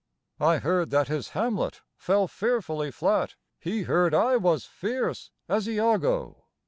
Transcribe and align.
I 0.39 0.57
heard 0.57 0.89
that 0.89 1.09
his 1.09 1.29
Hamlet 1.37 1.81
fell 1.95 2.27
fearfully 2.27 2.89
flat; 2.89 3.35
He 3.59 3.83
heard 3.83 4.15
I 4.15 4.35
was 4.35 4.65
fierce, 4.65 5.29
as 5.47 5.69
Iago. 5.69 6.45